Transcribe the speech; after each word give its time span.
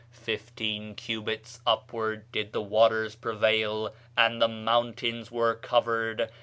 Fifteen 0.23 0.95
cubits 0.95 1.59
upward 1.63 2.25
did 2.31 2.53
the 2.53 2.61
waters 2.63 3.13
prevail; 3.13 3.93
and 4.17 4.41
the 4.41 4.47
mountains 4.47 5.29
were 5.31 5.53
covered. 5.53 6.31